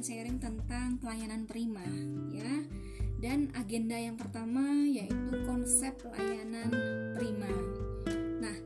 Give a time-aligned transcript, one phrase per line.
[0.00, 1.84] sharing tentang pelayanan prima
[2.32, 2.64] ya.
[3.20, 6.72] Dan agenda yang pertama yaitu konsep layanan
[7.12, 7.52] prima.
[8.40, 8.56] Nah,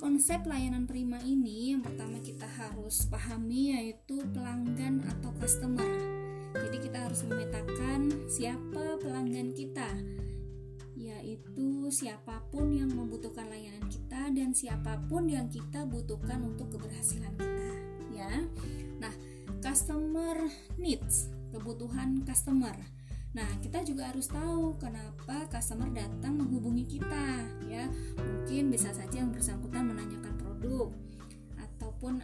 [0.00, 5.92] konsep layanan prima ini yang pertama kita harus pahami yaitu pelanggan atau customer.
[6.56, 9.92] Jadi kita harus memetakan siapa pelanggan kita
[10.96, 17.32] yaitu siapa pun yang membutuhkan layanan kita dan siapa pun yang kita butuhkan untuk keberhasilan
[17.40, 17.69] kita
[19.70, 20.34] customer
[20.82, 22.74] needs, kebutuhan customer.
[23.38, 27.86] Nah, kita juga harus tahu kenapa customer datang menghubungi kita ya.
[28.18, 30.90] Mungkin bisa saja yang bersangkutan menanyakan produk
[31.54, 32.18] ataupun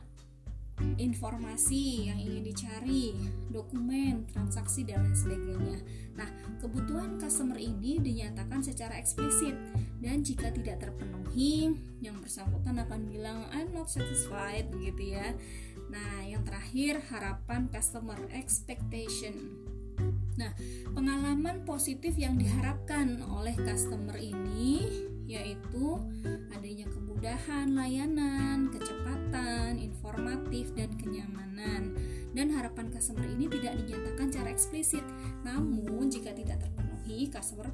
[1.06, 3.14] informasi yang ingin dicari,
[3.54, 5.78] dokumen, transaksi dan lain sebagainya.
[6.18, 6.28] Nah,
[6.58, 9.54] kebutuhan customer ini dinyatakan secara eksplisit
[10.02, 15.32] dan jika tidak terpenuhi, yang bersangkutan akan bilang I'm not satisfied gitu ya.
[15.88, 19.54] Nah, yang terakhir harapan customer expectation.
[20.36, 20.52] Nah,
[20.92, 24.84] pengalaman positif yang diharapkan oleh customer ini
[25.26, 25.98] yaitu
[26.54, 28.95] adanya kemudahan layanan, kecepatan,
[29.80, 31.96] informatif, dan kenyamanan.
[32.36, 35.04] Dan harapan customer ini tidak dinyatakan secara eksplisit.
[35.42, 37.72] Namun, jika tidak terpenuhi, customer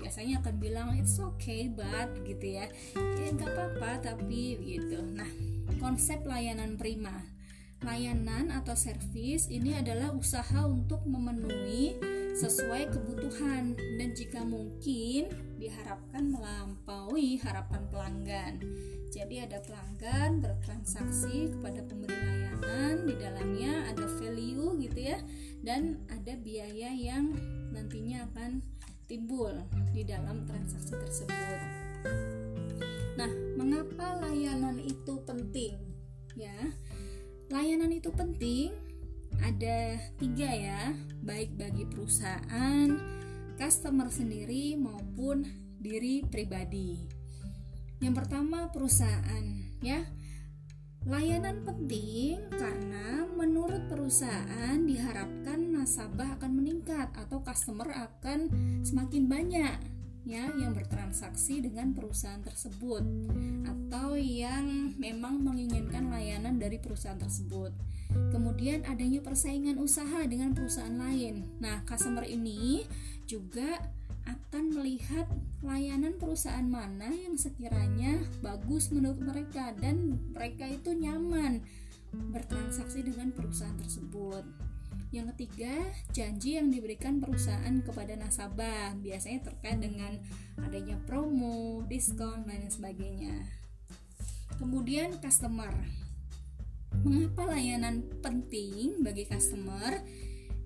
[0.00, 2.66] biasanya akan bilang it's okay but gitu ya.
[2.96, 5.04] Ya nggak apa-apa tapi gitu.
[5.12, 5.28] Nah,
[5.76, 7.12] konsep layanan prima.
[7.84, 11.96] Layanan atau servis ini adalah usaha untuk memenuhi
[12.36, 18.54] sesuai kebutuhan dan jika mungkin diharapkan melampaui harapan pelanggan.
[19.10, 25.18] Jadi ada pelanggan bertransaksi kepada pemberi layanan, di dalamnya ada value gitu ya
[25.66, 27.34] dan ada biaya yang
[27.74, 28.62] nantinya akan
[29.10, 29.50] timbul
[29.90, 31.60] di dalam transaksi tersebut.
[33.18, 35.76] Nah, mengapa layanan itu penting?
[36.38, 36.72] Ya,
[37.50, 38.70] Layanan itu penting,
[39.38, 40.90] ada tiga ya,
[41.22, 42.88] baik bagi perusahaan,
[43.54, 45.46] customer sendiri maupun
[45.78, 46.98] diri pribadi.
[48.02, 49.44] Yang pertama perusahaan,
[49.84, 50.02] ya.
[51.08, 58.52] Layanan penting karena menurut perusahaan diharapkan nasabah akan meningkat atau customer akan
[58.84, 59.80] semakin banyak
[60.28, 63.00] ya yang bertransaksi dengan perusahaan tersebut
[63.64, 67.72] atau yang memang menginginkan layanan dari perusahaan tersebut.
[68.30, 71.46] Kemudian adanya persaingan usaha dengan perusahaan lain.
[71.62, 72.84] Nah, customer ini
[73.24, 73.80] juga
[74.28, 75.26] akan melihat
[75.64, 81.64] layanan perusahaan mana yang sekiranya bagus menurut mereka dan mereka itu nyaman
[82.10, 84.44] bertransaksi dengan perusahaan tersebut.
[85.10, 85.74] Yang ketiga,
[86.14, 90.14] janji yang diberikan perusahaan kepada nasabah biasanya terkait dengan
[90.62, 93.34] adanya promo, diskon, dan sebagainya.
[94.58, 95.99] Kemudian customer.
[97.00, 100.04] Mengapa layanan penting bagi customer?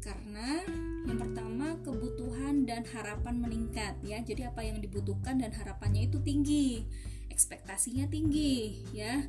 [0.03, 0.61] Karena
[1.07, 4.19] yang pertama kebutuhan dan harapan meningkat ya.
[4.21, 6.85] Jadi apa yang dibutuhkan dan harapannya itu tinggi.
[7.31, 9.25] Ekspektasinya tinggi ya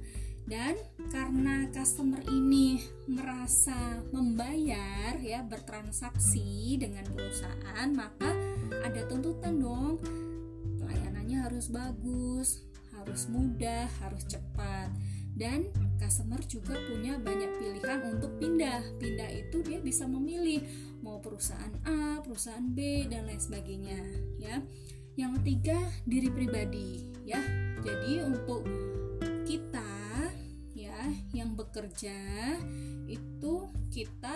[0.46, 0.78] dan
[1.10, 2.78] karena customer ini
[3.10, 8.30] merasa membayar ya bertransaksi dengan perusahaan maka
[8.86, 9.98] ada tuntutan dong
[10.78, 12.62] pelayanannya harus bagus
[12.94, 14.94] harus mudah harus cepat
[15.36, 15.68] dan
[16.00, 18.82] customer juga punya banyak pilihan untuk pindah.
[19.00, 20.64] Pindah itu dia bisa memilih
[21.04, 24.00] mau perusahaan A perusahaan B dan lain sebagainya
[24.40, 24.64] ya.
[25.16, 27.40] Yang ketiga diri pribadi ya.
[27.86, 28.66] Jadi untuk
[29.46, 29.86] kita
[31.36, 32.16] yang bekerja
[33.06, 33.54] itu
[33.92, 34.36] kita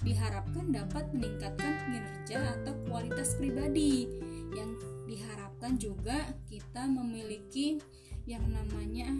[0.00, 4.08] diharapkan dapat meningkatkan kinerja atau kualitas pribadi.
[4.56, 4.70] Yang
[5.06, 6.18] diharapkan juga
[6.48, 7.78] kita memiliki
[8.24, 9.12] yang namanya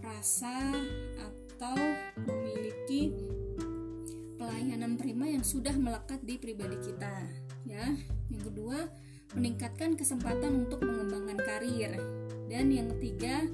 [0.00, 0.72] rasa
[1.20, 1.76] atau
[2.24, 3.12] memiliki
[4.40, 7.24] pelayanan prima yang sudah melekat di pribadi kita
[7.68, 7.84] ya.
[8.32, 8.88] Yang kedua
[9.36, 11.92] meningkatkan kesempatan untuk mengembangkan karir.
[12.50, 13.46] Dan yang ketiga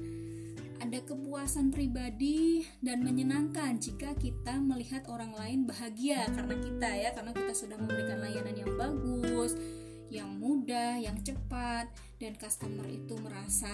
[0.77, 7.09] ada kepuasan pribadi dan menyenangkan jika kita melihat orang lain bahagia karena kita ya.
[7.13, 9.53] Karena kita sudah memberikan layanan yang bagus
[10.07, 13.71] yang mudah yang cepat dan customer itu merasa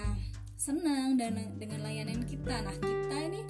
[0.54, 3.40] senang dan dengan layanan kita nah kita ini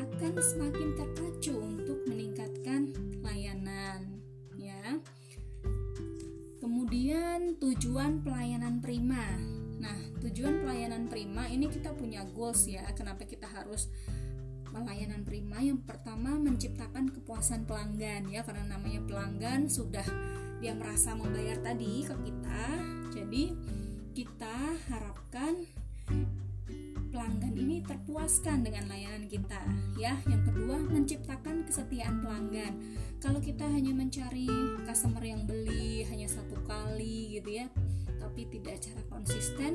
[0.00, 4.20] akan semakin terpacu untuk meningkatkan layanan
[4.56, 5.00] ya
[6.60, 9.24] kemudian tujuan pelayanan prima
[9.76, 12.84] Nah, tujuan pelayanan prima ini kita punya goals ya.
[12.96, 13.92] Kenapa kita harus
[14.66, 15.60] pelayanan prima?
[15.60, 20.04] Yang pertama menciptakan kepuasan pelanggan ya, karena namanya pelanggan sudah
[20.58, 22.64] dia merasa membayar tadi ke kita.
[23.12, 23.44] Jadi
[24.16, 24.56] kita
[24.88, 25.68] harapkan
[27.86, 29.62] terpuaskan dengan layanan kita
[29.96, 30.18] ya.
[30.26, 32.74] Yang kedua menciptakan kesetiaan pelanggan.
[33.22, 34.50] Kalau kita hanya mencari
[34.84, 37.66] customer yang beli hanya satu kali gitu ya
[38.26, 39.72] tapi tidak secara konsisten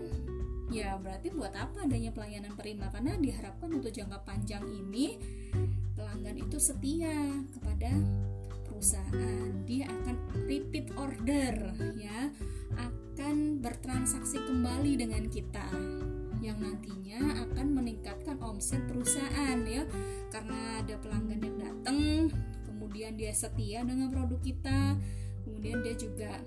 [0.72, 5.20] ya berarti buat apa adanya pelayanan prima karena diharapkan untuk jangka panjang ini
[5.96, 7.16] pelanggan itu setia
[7.54, 7.92] kepada
[8.66, 9.52] perusahaan.
[9.68, 10.16] Dia akan
[10.48, 11.54] repeat order
[12.00, 12.32] ya.
[12.80, 15.68] Akan bertransaksi kembali dengan kita
[16.42, 19.86] yang nantinya akan meningkatkan omset perusahaan ya
[20.34, 22.00] karena ada pelanggan yang datang
[22.66, 24.98] kemudian dia setia dengan produk kita
[25.46, 26.42] kemudian dia juga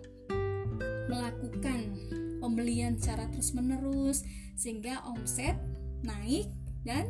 [1.06, 1.94] melakukan
[2.42, 4.26] pembelian secara terus menerus
[4.58, 5.54] sehingga omset
[6.02, 6.50] naik
[6.84, 7.06] dan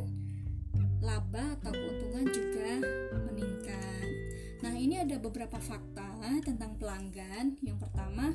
[1.04, 2.80] laba atau keuntungan juga
[3.28, 4.08] meningkat.
[4.64, 7.60] Nah, ini ada beberapa fakta tentang pelanggan.
[7.60, 8.32] Yang pertama,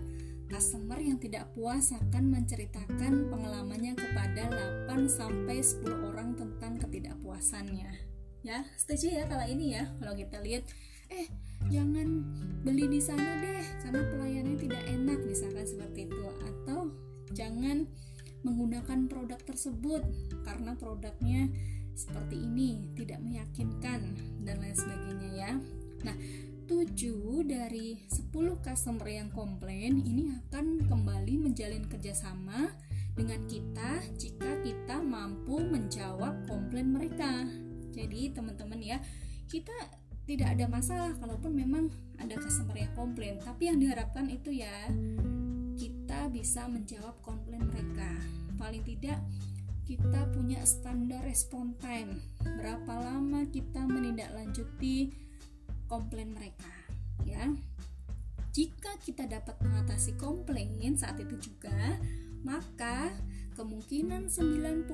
[0.49, 4.49] customer yang tidak puas akan menceritakan pengalamannya kepada
[4.89, 7.89] 8 sampai 10 orang tentang ketidakpuasannya.
[8.41, 9.85] Ya, setuju ya kalau ini ya.
[10.01, 10.65] Kalau kita lihat
[11.09, 11.29] eh
[11.69, 12.25] jangan
[12.65, 16.89] beli di sana deh karena pelayanannya tidak enak misalkan seperti itu atau
[17.33, 17.85] jangan
[18.41, 20.01] menggunakan produk tersebut
[20.47, 21.51] karena produknya
[21.93, 24.15] seperti ini tidak meyakinkan
[24.47, 25.51] dan lain sebagainya ya.
[26.07, 26.15] Nah,
[26.69, 28.29] 7 dari 10
[28.61, 32.69] customer yang komplain ini akan kembali menjalin kerjasama
[33.17, 37.49] dengan kita jika kita mampu menjawab komplain mereka.
[37.89, 39.01] Jadi teman-teman ya,
[39.49, 39.73] kita
[40.29, 41.89] tidak ada masalah kalaupun memang
[42.21, 44.93] ada customer yang komplain, tapi yang diharapkan itu ya
[45.73, 48.13] kita bisa menjawab komplain mereka.
[48.61, 49.17] Paling tidak
[49.89, 52.21] kita punya standar respon time.
[52.45, 55.28] Berapa lama kita menindaklanjuti
[55.89, 56.69] komplain mereka
[57.25, 57.49] ya.
[58.53, 61.97] Jika kita dapat mengatasi komplain saat itu juga
[62.43, 63.11] maka
[63.59, 64.87] kemungkinan 95%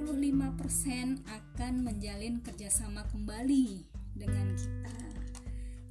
[1.22, 3.86] akan menjalin kerjasama kembali
[4.18, 4.98] dengan kita.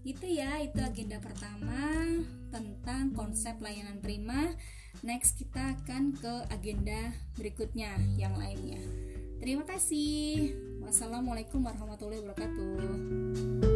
[0.04, 2.04] Itu ya itu agenda pertama
[2.50, 4.52] tentang konsep layanan prima.
[5.00, 8.82] Next kita akan ke agenda berikutnya yang lainnya.
[9.38, 10.52] Terima kasih.
[10.84, 13.73] Wassalamualaikum warahmatullahi wabarakatuh